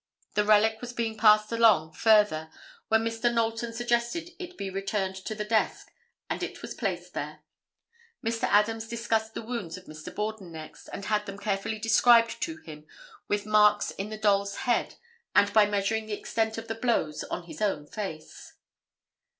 The 0.33 0.43
relic 0.43 0.81
was 0.81 0.93
being 0.93 1.15
passed 1.15 1.51
along 1.51 1.93
further 1.93 2.49
when 2.87 3.03
Mr. 3.05 3.31
Knowlton 3.31 3.71
suggested 3.71 4.31
it 4.39 4.57
be 4.57 4.67
returned 4.71 5.15
to 5.25 5.35
the 5.35 5.45
desk 5.45 5.91
and 6.27 6.41
it 6.41 6.63
was 6.63 6.73
placed 6.73 7.13
there. 7.13 7.41
Mr. 8.25 8.45
Adams 8.45 8.87
discussed 8.87 9.35
the 9.35 9.43
wounds 9.43 9.77
of 9.77 9.85
Mr. 9.85 10.07
Borden 10.15 10.51
next, 10.51 10.87
and 10.87 11.05
had 11.05 11.27
them 11.27 11.37
carefully 11.37 11.77
described 11.77 12.41
to 12.41 12.57
him 12.63 12.87
with 13.27 13.45
marks 13.45 13.91
in 13.91 14.09
the 14.09 14.17
doll's 14.17 14.55
head 14.65 14.95
and 15.35 15.53
by 15.53 15.67
measuring 15.67 16.07
the 16.07 16.13
extent 16.19 16.57
of 16.57 16.67
the 16.67 16.73
blows 16.73 17.23
on 17.25 17.43
his 17.43 17.61
own 17.61 17.85
face. 17.85 18.53